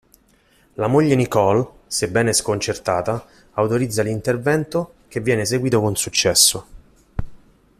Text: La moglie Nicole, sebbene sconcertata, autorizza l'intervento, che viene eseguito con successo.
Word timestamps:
La 0.77 0.87
moglie 0.87 1.13
Nicole, 1.15 1.63
sebbene 1.85 2.33
sconcertata, 2.33 3.23
autorizza 3.51 4.01
l'intervento, 4.01 4.93
che 5.07 5.19
viene 5.19 5.43
eseguito 5.43 5.79
con 5.79 5.95
successo. 5.95 6.67